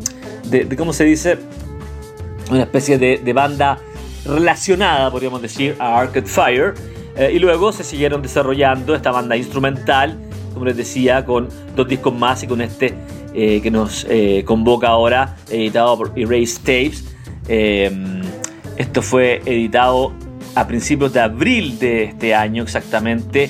de, 0.49 0.75
¿cómo 0.75 0.93
se 0.93 1.03
dice? 1.03 1.37
Una 2.49 2.63
especie 2.63 2.97
de, 2.97 3.33
banda 3.33 3.79
relacionada, 4.25 5.09
podríamos 5.09 5.41
decir, 5.41 5.75
a 5.79 5.99
Arcade 5.99 6.27
Fire. 6.27 6.73
Eh, 7.15 7.31
y 7.33 7.39
luego 7.39 7.71
se 7.71 7.83
siguieron 7.83 8.21
desarrollando 8.21 8.95
esta 8.95 9.11
banda 9.11 9.35
instrumental, 9.35 10.17
como 10.53 10.65
les 10.65 10.77
decía, 10.77 11.25
con 11.25 11.49
dos 11.75 11.87
discos 11.87 12.13
más 12.13 12.43
y 12.43 12.47
con 12.47 12.61
este 12.61 12.93
eh, 13.33 13.61
que 13.61 13.71
nos 13.71 14.05
eh, 14.09 14.43
convoca 14.45 14.89
ahora, 14.89 15.37
editado 15.49 15.97
por 15.97 16.11
Erase 16.15 16.57
Tapes. 16.57 17.05
Em, 17.47 18.21
esto 18.77 19.01
fue 19.01 19.41
editado 19.45 20.13
a 20.55 20.67
principios 20.67 21.13
de 21.13 21.21
abril 21.21 21.79
de 21.79 22.05
este 22.05 22.35
año 22.35 22.63
exactamente. 22.63 23.49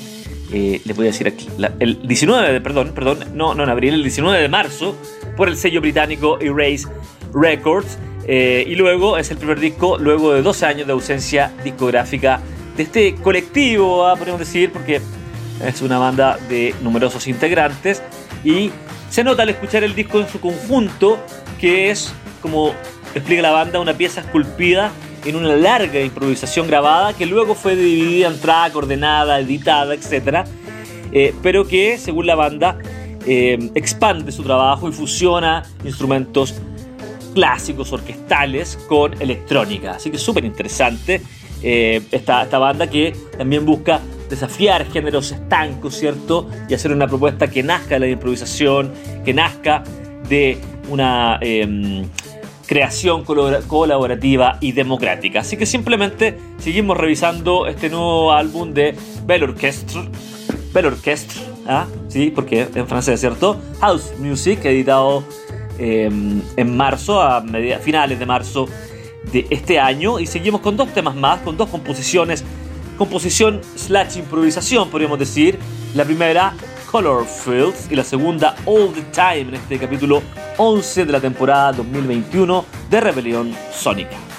Eh, 0.54 0.82
les 0.86 0.96
voy 0.96 1.08
a 1.08 1.12
decir 1.12 1.28
aquí, 1.28 1.48
el 1.80 2.06
19 2.08 2.54
de, 2.54 2.62
perdón, 2.62 2.91
perdón, 2.94 3.20
no, 3.34 3.56
no 3.56 3.63
en 3.63 3.70
abril, 3.70 3.94
el 3.94 4.04
19 4.04 4.39
de 4.39 4.50
marzo, 4.50 4.96
por 5.38 5.48
el 5.48 5.58
sello 5.58 5.82
británico 5.82 6.39
Erase 6.39 6.88
Records. 7.34 7.98
y 8.28 8.76
luego 8.76 9.17
es 9.17 9.32
el 9.32 9.38
primer 9.38 9.60
disco, 9.60 9.98
luego 9.98 10.34
de 10.34 10.41
12 10.41 10.65
años 10.65 10.88
de 10.88 10.94
ausencia 10.94 11.54
discográfica 11.63 12.41
de 12.78 12.84
este 12.84 13.15
colectivo, 13.15 14.06
ah, 14.06 14.15
podemos 14.15 14.39
decir, 14.39 14.72
porque 14.72 15.02
es 15.65 15.82
una 15.82 15.98
banda 15.98 16.38
de 16.50 16.74
numerosos 16.82 17.28
integrantes 17.28 18.02
y 18.44 18.72
se 19.12 19.26
nota 19.26 19.43
al 19.43 19.50
escuchar 19.50 19.84
el 19.84 19.93
disco 19.93 20.21
en 20.21 20.28
su 20.30 20.39
conjunto 20.39 21.19
que 21.60 21.91
es, 21.91 22.13
como 22.41 22.74
explica 23.13 23.41
la 23.41 23.52
banda, 23.52 23.82
una 23.82 23.93
pieza 23.93 24.21
esculpida 24.21 24.89
en 25.26 25.36
una 25.36 25.54
larga 25.54 26.00
improvisación 26.00 26.65
grabada 26.65 27.13
que 27.13 27.26
luego 27.26 27.54
fue 27.54 27.76
dividida 27.76 28.30
en 28.30 28.39
track, 28.39 28.74
ordenada, 28.74 29.38
editada, 29.39 29.93
etc. 29.93 30.47
Eh, 31.12 31.36
pero 31.43 31.67
que, 31.67 31.97
según 31.97 32.26
la 32.26 32.36
banda, 32.36 32.78
eh, 33.28 33.69
expande 33.76 34.32
su 34.32 34.43
trabajo 34.43 34.88
y 34.88 34.93
fusiona 34.93 35.63
instrumentos 35.84 36.56
clásicos, 37.36 37.91
orquestales, 37.91 38.80
con 38.88 39.21
electrónica. 39.21 39.91
Así 39.91 40.10
que 40.10 40.17
súper 40.17 40.45
interesante 40.45 41.21
eh, 41.62 42.02
esta, 42.12 42.43
esta 42.43 42.58
banda 42.60 42.88
que 42.88 43.13
también 43.38 43.65
busca 43.65 44.00
desafiar 44.32 44.89
géneros 44.89 45.32
estancos, 45.32 45.96
¿cierto? 45.96 46.50
Y 46.67 46.74
hacer 46.74 46.91
una 46.91 47.08
propuesta 47.08 47.48
que 47.48 47.62
nazca 47.62 47.96
de 47.96 48.00
la 48.00 48.08
improvisación, 48.08 48.91
que 49.24 49.34
nazca 49.34 49.84
de 50.28 50.58
una 50.89 51.38
em, 51.41 52.06
creación 52.65 53.26
colaborativa 53.26 54.58
y 54.62 54.72
democrática. 54.72 55.41
Así 55.41 55.58
que 55.58 55.65
simplemente 55.65 56.38
seguimos 56.58 56.98
revisando 56.98 57.67
este 57.67 57.89
nuevo 57.89 58.32
álbum 58.32 58.74
de 58.74 58.96
Bell 59.26 59.44
Orchestre. 59.44 60.02
Bell 60.74 60.86
Orchestre, 60.86 61.41
¿ah? 61.67 61.86
Sí, 62.08 62.32
porque 62.34 62.70
en 62.74 62.88
francés, 62.88 63.20
¿cierto? 63.20 63.60
House 63.82 64.13
Music, 64.17 64.63
editado 64.63 65.26
em, 65.78 66.41
en 66.56 66.78
marzo, 66.78 67.22
a 67.22 67.44
finales 67.82 68.17
de 68.17 68.26
marzo 68.26 68.67
de 69.34 69.46
este 69.50 69.78
año. 69.78 70.22
Y 70.22 70.26
seguimos 70.26 70.62
con 70.62 70.78
dos 70.78 70.94
temas 70.94 71.15
más, 71.15 71.41
con 71.41 71.58
dos 71.58 71.67
composiciones 71.67 72.46
composición 73.01 73.61
slash 73.75 74.17
improvisación, 74.17 74.91
podríamos 74.91 75.17
decir. 75.17 75.57
La 75.95 76.05
primera, 76.05 76.53
Color 76.91 77.25
Fields, 77.25 77.87
y 77.89 77.95
la 77.95 78.03
segunda, 78.03 78.55
All 78.67 78.93
the 78.93 79.01
Time, 79.11 79.39
en 79.39 79.55
este 79.55 79.79
capítulo 79.79 80.21
11 80.57 81.07
de 81.07 81.11
la 81.11 81.19
temporada 81.19 81.71
2021 81.71 82.63
de 82.91 83.01
Rebelión 83.01 83.55
Sónica. 83.73 84.31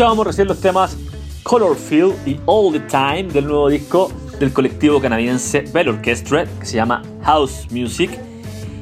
Escuchábamos 0.00 0.26
recién 0.28 0.48
los 0.48 0.58
temas 0.58 0.96
Colorfield 1.42 2.26
y 2.26 2.40
All 2.46 2.72
the 2.72 2.80
Time 2.80 3.24
del 3.24 3.44
nuevo 3.44 3.68
disco 3.68 4.10
del 4.38 4.50
colectivo 4.50 4.98
canadiense 4.98 5.60
Bell 5.74 5.90
Orchestra 5.90 6.46
que 6.58 6.64
se 6.64 6.76
llama 6.76 7.02
House 7.22 7.66
Music 7.70 8.10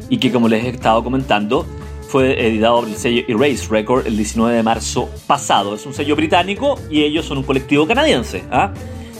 y 0.09 0.19
que 0.19 0.31
como 0.31 0.47
les 0.47 0.65
he 0.65 0.69
estado 0.69 1.03
comentando 1.03 1.67
fue 2.09 2.47
editado 2.47 2.83
por 2.83 2.89
el 2.89 2.95
sello 2.95 3.25
Erase 3.27 3.67
Record 3.69 4.07
el 4.07 4.17
19 4.17 4.55
de 4.55 4.63
marzo 4.63 5.11
pasado. 5.27 5.75
Es 5.75 5.85
un 5.87 5.93
sello 5.93 6.15
británico 6.15 6.79
y 6.89 7.03
ellos 7.03 7.27
son 7.27 7.39
un 7.39 7.43
colectivo 7.43 7.85
canadiense. 7.85 8.45
¿ah? 8.53 8.73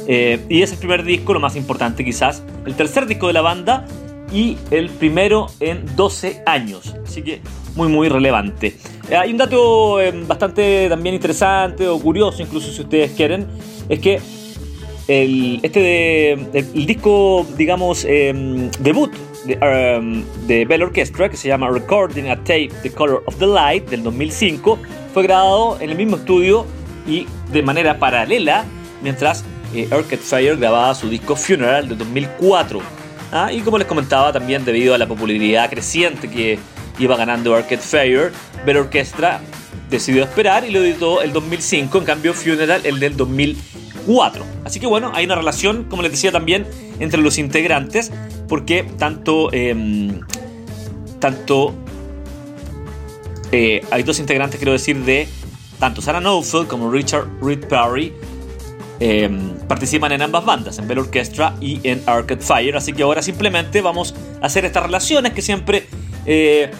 Eh, 0.07 0.47
y 0.49 0.63
es 0.63 0.71
el 0.71 0.79
primer 0.79 1.03
disco, 1.03 1.35
lo 1.35 1.41
más 1.41 1.57
importante 1.57 2.05
quizás, 2.05 2.45
el 2.65 2.77
tercer 2.77 3.07
disco 3.07 3.27
de 3.27 3.33
la 3.33 3.41
banda 3.41 3.89
y 4.33 4.57
el 4.71 4.89
primero 4.89 5.49
en 5.59 5.85
12 5.97 6.45
años. 6.47 6.95
Así 7.05 7.23
que 7.23 7.41
muy 7.75 7.89
muy 7.89 8.09
relevante. 8.09 8.77
Eh, 9.11 9.17
hay 9.17 9.31
un 9.31 9.39
dato 9.39 10.01
eh, 10.01 10.13
bastante 10.27 10.89
también 10.89 11.15
interesante 11.15 11.89
o 11.89 11.99
curioso, 11.99 12.43
incluso 12.43 12.71
si 12.71 12.83
ustedes 12.83 13.13
quieren, 13.13 13.47
es 13.89 14.01
que 14.01 14.21
el, 15.09 15.61
este 15.63 16.33
el, 16.33 16.87
disco, 16.87 17.47
digamos, 17.57 18.05
em, 18.05 18.71
debut 18.81 19.11
de, 19.47 19.99
um, 19.99 20.23
de, 20.47 20.67
Bell 20.67 20.83
Orchestra, 20.83 21.31
que 21.31 21.37
se 21.39 21.49
llama 21.49 21.71
Recording 21.71 22.29
a 22.29 22.37
Tape 22.37 22.71
The 22.83 22.91
Color 22.91 23.23
of 23.25 23.37
the 23.37 23.47
Light 23.47 23.89
del 23.89 24.03
2005, 24.03 24.79
fue 25.15 25.23
grabado 25.23 25.79
en 25.81 25.89
el 25.91 25.97
mismo 25.97 26.17
estudio 26.17 26.67
y 27.07 27.27
de 27.51 27.63
manera 27.63 27.99
paralela 27.99 28.67
mientras 29.03 29.45
eh, 29.75 29.89
Fire 30.21 30.57
grababa 30.59 30.95
su 30.95 31.09
disco 31.09 31.35
Funeral 31.35 31.89
de 31.89 31.95
2004. 31.97 32.81
Ah, 33.33 33.53
y 33.53 33.61
como 33.61 33.79
les 33.79 33.87
comentaba, 33.87 34.33
también 34.33 34.65
debido 34.65 34.95
a 34.95 34.99
la 34.99 35.07
popularidad 35.07 35.69
creciente 35.71 36.29
que 36.29 36.59
iba 36.99 37.17
ganando 37.17 37.55
Arcade 37.55 37.79
Fire, 37.79 38.33
Bell 38.65 38.79
Orchestra 38.79 39.41
decidió 39.91 40.23
esperar 40.23 40.65
y 40.65 40.71
lo 40.71 40.83
editó 40.83 41.23
el 41.23 41.33
2005, 41.33 41.99
en 41.99 42.05
cambio 42.05 42.35
Funeral 42.35 42.83
el 42.85 43.01
del 43.01 43.17
2004. 43.17 44.45
Así 44.65 44.81
que 44.81 44.87
bueno, 44.87 45.13
hay 45.15 45.25
una 45.25 45.35
relación, 45.35 45.85
como 45.85 46.03
les 46.03 46.13
decía 46.13 46.33
también, 46.33 46.67
entre 46.99 47.21
los 47.21 47.39
integrantes, 47.39 48.13
porque 48.49 48.85
tanto, 48.99 49.53
em, 49.53 50.21
tanto 51.19 51.75
eh, 53.53 53.81
hay 53.91 54.03
dos 54.03 54.19
integrantes, 54.19 54.59
quiero 54.59 54.73
decir, 54.73 54.97
de 55.05 55.29
tanto 55.79 56.03
Sarah 56.03 56.21
Knowfield 56.21 56.67
como 56.67 56.91
Richard 56.91 57.27
Reed 57.41 57.67
Perry 57.67 58.13
em, 59.01 59.55
participan 59.69 60.13
en 60.13 60.23
ambas 60.23 60.45
bandas, 60.45 60.79
en 60.79 60.89
Bell 60.89 60.99
Orchestra 60.99 61.55
y 61.61 61.81
en 61.89 62.03
Arcade 62.07 62.43
Fire. 62.43 62.77
Así 62.77 62.93
que 62.93 63.05
ahora 63.05 63.23
simplemente 63.23 63.81
vamos 63.81 64.15
a 64.43 64.47
hacer 64.47 64.65
estas 64.65 64.83
relaciones 64.83 65.33
que 65.33 65.41
siempre 65.41 65.87
eh, 66.27 66.71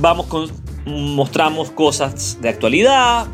vamos 0.00 0.26
con, 0.26 0.50
mostramos 0.86 1.70
cosas 1.70 2.38
de 2.40 2.48
actualidad, 2.48 3.26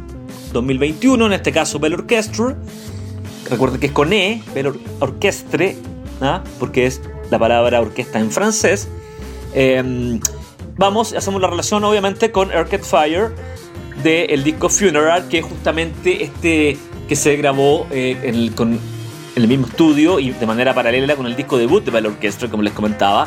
2021, 0.52 1.26
en 1.26 1.32
este 1.32 1.52
caso 1.52 1.78
Bell 1.78 1.94
Orchestra. 1.94 2.56
Recuerden 3.48 3.80
que 3.80 3.86
es 3.86 3.92
con 3.92 4.12
E, 4.12 4.42
Bell 4.54 4.78
Orchestre, 5.00 5.76
¿ah? 6.20 6.42
porque 6.58 6.86
es 6.86 7.00
la 7.30 7.38
palabra 7.38 7.80
orquesta 7.80 8.18
en 8.20 8.30
francés. 8.30 8.88
Eh, 9.54 10.20
vamos, 10.76 11.12
hacemos 11.14 11.40
la 11.40 11.48
relación 11.48 11.82
obviamente 11.84 12.30
con 12.30 12.50
Arcade 12.52 12.84
Fire 12.84 13.34
del 14.02 14.44
disco 14.44 14.68
Funeral, 14.68 15.28
que 15.28 15.38
es 15.38 15.44
justamente 15.44 16.24
este 16.24 16.78
que 17.08 17.16
se 17.16 17.36
grabó 17.36 17.88
eh, 17.90 18.16
en, 18.22 18.34
el, 18.36 18.52
en 18.56 18.80
el 19.34 19.48
mismo 19.48 19.66
estudio 19.66 20.20
y 20.20 20.30
de 20.30 20.46
manera 20.46 20.74
paralela 20.74 21.16
con 21.16 21.26
el 21.26 21.34
disco 21.34 21.58
debut 21.58 21.84
de 21.84 21.90
Bell 21.90 22.06
Orchestra, 22.06 22.48
como 22.48 22.62
les 22.62 22.72
comentaba. 22.72 23.26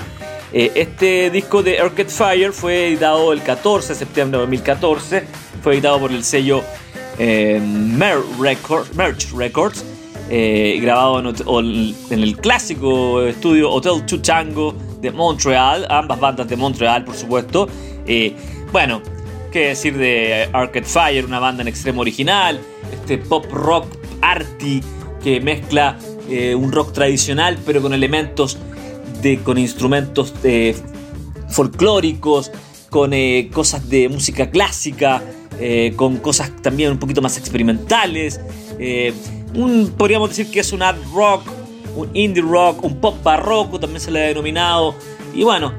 Eh, 0.56 0.72
este 0.76 1.32
disco 1.32 1.64
de 1.64 1.80
Arcade 1.80 2.10
Fire 2.10 2.54
fue 2.54 2.90
editado 2.90 3.34
el 3.34 3.42
14 3.42 3.90
de 3.90 3.96
septiembre 3.96 4.38
de 4.38 4.42
2014. 4.44 5.24
Fue 5.64 5.74
editado 5.74 6.00
por 6.00 6.12
el 6.12 6.24
sello 6.24 6.64
eh, 7.18 7.60
Merch 7.60 9.32
Records. 9.36 9.84
Eh, 10.30 10.80
grabado 10.80 11.20
en, 11.20 11.96
el 12.12 12.38
clásico 12.38 13.24
estudio 13.24 13.72
Hotel 13.72 14.06
Chuchango 14.06 14.76
de 15.02 15.12
Montreal. 15.12 15.88
Ambas 15.90 16.20
bandas 16.20 16.48
de 16.48 16.56
Montreal, 16.56 17.04
por 17.04 17.16
supuesto. 17.16 17.68
bueno, 18.72 19.02
qué 19.52 19.70
decir 19.70 19.98
de 19.98 20.50
Arcade 20.54 20.86
Fire, 20.86 21.26
una 21.26 21.40
banda 21.40 21.64
en 21.64 21.68
extremo 21.68 22.02
original. 22.02 22.60
Este 22.92 23.18
pop 23.18 23.46
rock 23.52 23.88
arty 24.22 24.82
que 25.24 25.42
mezcla 25.42 25.98
un 26.56 26.72
rock 26.72 26.94
tradicional 26.94 27.58
pero 27.66 27.82
con 27.82 27.94
elementos 27.94 28.58
con 29.44 29.58
instrumentos 29.58 30.34
eh, 30.44 30.76
folclóricos, 31.50 32.52
con 32.90 33.14
eh, 33.14 33.50
cosas 33.54 33.90
de 33.90 34.10
música 34.10 34.50
clásica, 34.50 35.22
eh, 35.60 35.94
con 35.96 36.18
cosas 36.18 36.52
también 36.62 36.92
un 36.92 36.98
poquito 36.98 37.22
más 37.22 37.38
experimentales. 37.38 38.40
Podríamos 39.98 40.30
decir 40.30 40.52
que 40.52 40.60
es 40.60 40.74
un 40.74 40.82
art 40.82 41.00
rock, 41.14 41.44
un 41.96 42.10
indie 42.14 42.44
rock, 42.44 42.84
un 42.84 43.00
pop 43.00 43.16
barroco, 43.24 43.80
también 43.80 44.02
se 44.02 44.12
le 44.12 44.24
ha 44.24 44.28
denominado. 44.28 44.96
Y 45.34 45.44
bueno, 45.44 45.74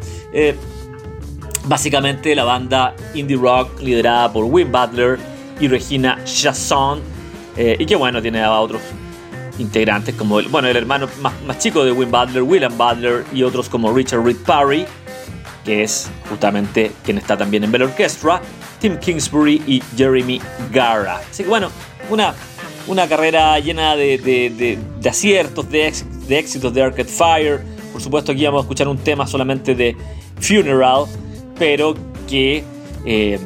básicamente 1.66 2.34
la 2.34 2.44
banda 2.44 2.94
indie 3.14 3.36
rock 3.36 3.80
liderada 3.80 4.32
por 4.32 4.44
Wim 4.44 4.72
Butler 4.72 5.18
y 5.60 5.68
Regina 5.68 6.18
Chasson. 6.24 7.00
y 7.56 7.84
que 7.84 7.96
bueno, 7.96 8.22
tiene 8.22 8.46
otros 8.46 8.80
integrantes 9.58 10.14
como 10.14 10.40
el, 10.40 10.48
bueno, 10.48 10.68
el 10.68 10.76
hermano 10.76 11.08
más, 11.20 11.58
chico 11.58 11.84
de 11.84 11.92
Win 11.92 12.10
Butler, 12.10 12.42
William 12.42 12.76
Butler 12.76 13.24
y 13.32 13.42
otros 13.42 13.68
como 13.68 13.92
Richard 13.92 14.24
Reed 14.24 14.36
Parry, 14.44 14.86
que 15.64 15.82
es 15.82 16.10
justamente 16.28 16.92
quien 17.04 17.18
está 17.18 17.36
también 17.36 17.64
en 17.64 17.72
Bell 17.72 17.82
Orchestra, 17.82 18.40
Tim 18.80 18.98
Kingsbury 18.98 19.62
y 19.66 19.82
Jeremy 19.96 20.40
Gara. 20.72 21.20
Así 21.30 21.42
que 21.42 21.48
bueno, 21.48 21.70
una, 22.10 22.34
una 22.86 23.08
carrera 23.08 23.58
llena 23.58 23.96
de, 23.96 24.78
aciertos, 25.08 25.70
de, 25.70 25.92
éxitos 26.28 26.74
de 26.74 26.82
Arcade 26.82 27.04
Fire. 27.04 27.60
Por 27.92 28.02
supuesto 28.02 28.32
aquí 28.32 28.44
vamos 28.44 28.60
a 28.60 28.62
escuchar 28.62 28.88
un 28.88 28.98
tema 28.98 29.26
solamente 29.26 29.74
de 29.74 29.96
Funeral, 30.40 31.04
pero 31.58 31.94
que, 32.28 32.64
eh, 33.06 33.38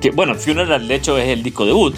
que 0.00 0.10
bueno, 0.10 0.34
Funeral 0.34 0.86
de 0.86 0.94
hecho 0.94 1.16
es 1.18 1.28
el 1.28 1.42
disco 1.42 1.64
debut 1.64 1.96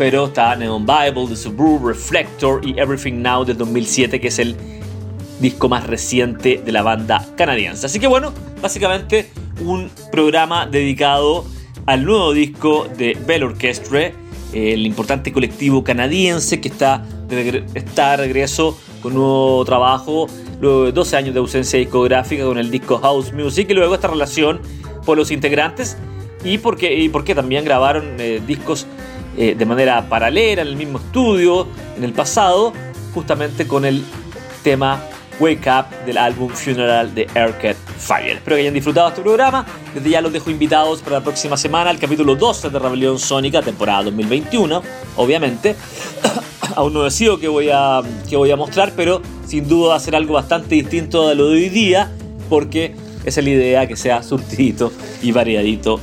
pero 0.00 0.28
está 0.28 0.56
Neon 0.56 0.86
Bible, 0.86 1.26
The 1.28 1.36
Suburb, 1.36 1.88
Reflector 1.88 2.66
y 2.66 2.70
Everything 2.80 3.20
Now 3.20 3.44
del 3.44 3.58
2007, 3.58 4.18
que 4.18 4.28
es 4.28 4.38
el 4.38 4.56
disco 5.40 5.68
más 5.68 5.86
reciente 5.86 6.62
de 6.64 6.72
la 6.72 6.80
banda 6.80 7.22
canadiense. 7.36 7.84
Así 7.84 8.00
que 8.00 8.06
bueno, 8.06 8.32
básicamente 8.62 9.30
un 9.62 9.90
programa 10.10 10.64
dedicado 10.64 11.44
al 11.84 12.06
nuevo 12.06 12.32
disco 12.32 12.88
de 12.96 13.14
Bell 13.26 13.42
Orchestra, 13.42 14.10
el 14.54 14.86
importante 14.86 15.34
colectivo 15.34 15.84
canadiense 15.84 16.62
que 16.62 16.68
está 16.68 17.04
de, 17.28 17.62
está 17.74 18.16
regreso 18.16 18.80
con 19.02 19.12
nuevo 19.12 19.62
trabajo 19.66 20.28
luego 20.62 20.86
de 20.86 20.92
12 20.92 21.16
años 21.18 21.34
de 21.34 21.40
ausencia 21.40 21.78
discográfica 21.78 22.44
con 22.44 22.56
el 22.56 22.70
disco 22.70 22.96
House 23.00 23.34
Music 23.34 23.66
y 23.68 23.74
luego 23.74 23.96
esta 23.96 24.08
relación 24.08 24.62
por 25.04 25.18
los 25.18 25.30
integrantes 25.30 25.98
y 26.42 26.56
porque, 26.56 26.94
y 26.94 27.10
porque 27.10 27.34
también 27.34 27.66
grabaron 27.66 28.16
eh, 28.18 28.40
discos 28.46 28.86
eh, 29.36 29.54
de 29.56 29.64
manera 29.64 30.08
paralela 30.08 30.62
en 30.62 30.68
el 30.68 30.76
mismo 30.76 30.98
estudio 30.98 31.68
en 31.96 32.04
el 32.04 32.12
pasado, 32.12 32.72
justamente 33.14 33.66
con 33.66 33.84
el 33.84 34.04
tema 34.62 35.00
Wake 35.40 35.70
Up 35.70 36.04
del 36.04 36.18
álbum 36.18 36.50
Funeral 36.50 37.14
de 37.14 37.26
Arcade 37.34 37.76
Fire. 37.98 38.36
Espero 38.36 38.56
que 38.56 38.62
hayan 38.62 38.74
disfrutado 38.74 39.08
este 39.08 39.22
programa. 39.22 39.64
Desde 39.94 40.10
ya 40.10 40.20
los 40.20 40.32
dejo 40.32 40.50
invitados 40.50 41.00
para 41.00 41.18
la 41.18 41.24
próxima 41.24 41.56
semana, 41.56 41.90
el 41.90 41.98
capítulo 41.98 42.36
12 42.36 42.70
de 42.70 42.78
Rebelión 42.78 43.18
Sónica, 43.18 43.62
temporada 43.62 44.04
2021, 44.04 44.82
obviamente. 45.16 45.74
Aún 46.76 46.92
no 46.92 47.02
decido 47.02 47.38
qué 47.40 47.48
voy, 47.48 47.70
a, 47.72 48.02
voy 48.30 48.50
a 48.50 48.56
mostrar, 48.56 48.92
pero 48.94 49.22
sin 49.46 49.66
duda 49.68 49.90
va 49.90 49.96
a 49.96 50.00
ser 50.00 50.14
algo 50.14 50.34
bastante 50.34 50.74
distinto 50.74 51.28
de 51.28 51.34
lo 51.34 51.48
de 51.48 51.54
hoy 51.54 51.68
día, 51.68 52.10
porque 52.48 52.94
es 53.24 53.36
la 53.36 53.50
idea 53.50 53.86
que 53.86 53.96
sea 53.96 54.22
surtidito 54.22 54.92
y 55.22 55.32
variadito 55.32 56.00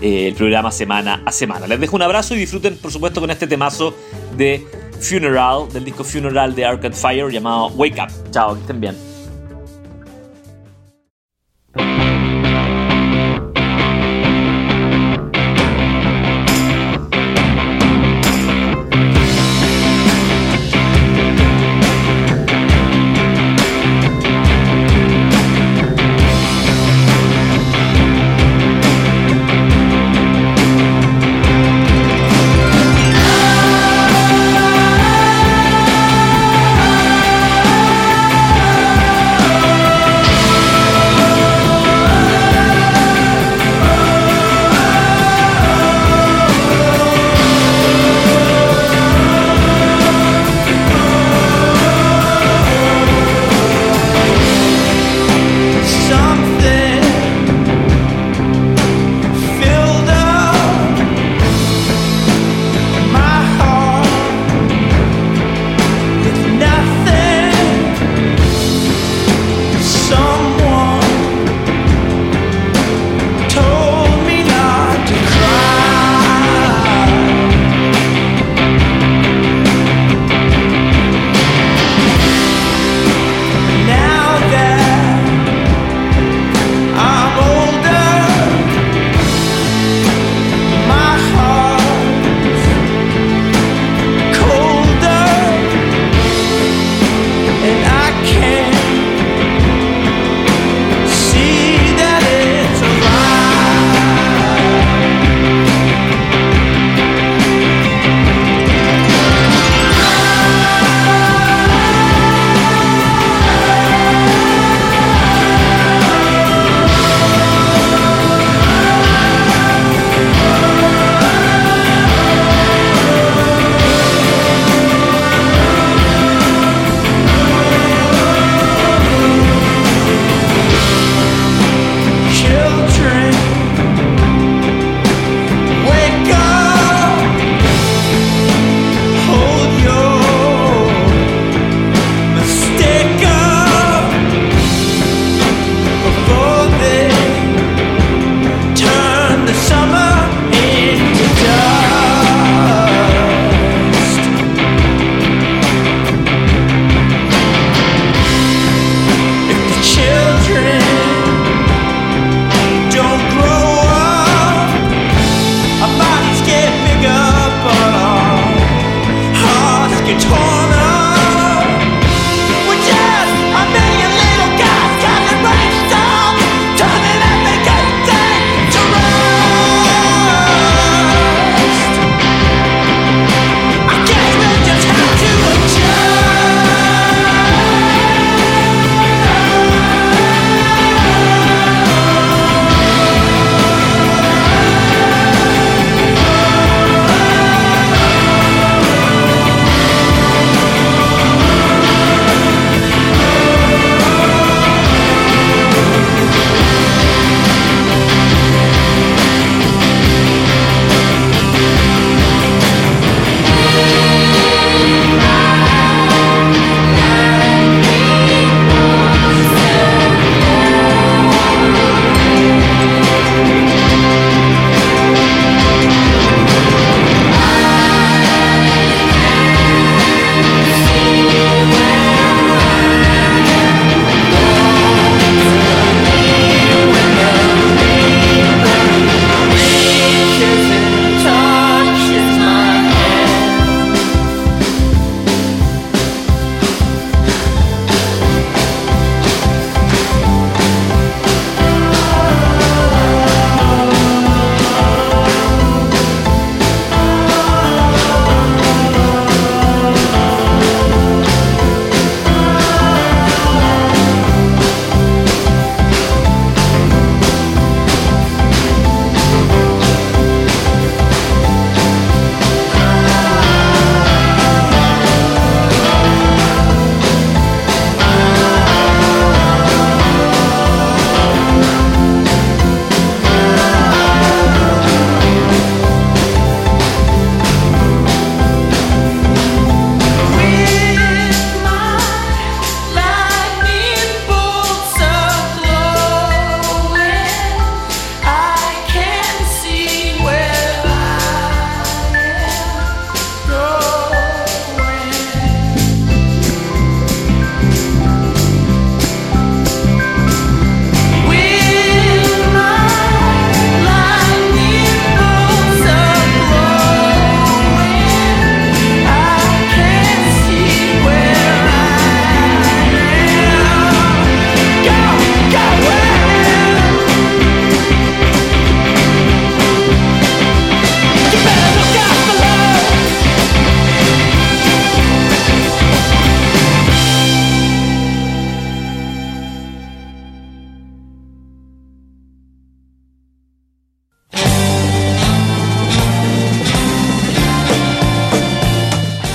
eh, 0.00 0.28
el 0.28 0.34
programa 0.34 0.70
semana 0.70 1.22
a 1.24 1.32
semana. 1.32 1.66
Les 1.66 1.80
dejo 1.80 1.96
un 1.96 2.02
abrazo 2.02 2.34
y 2.34 2.38
disfruten, 2.38 2.76
por 2.76 2.90
supuesto, 2.90 3.20
con 3.20 3.30
este 3.30 3.46
temazo 3.46 3.94
de 4.36 4.66
Funeral, 5.00 5.72
del 5.72 5.84
disco 5.84 6.04
Funeral 6.04 6.54
de 6.54 6.64
Arcade 6.64 6.94
Fire 6.94 7.30
llamado 7.30 7.68
Wake 7.68 8.00
Up. 8.00 8.30
Chao, 8.30 8.54
que 8.54 8.60
estén 8.60 8.80
bien. 8.80 9.09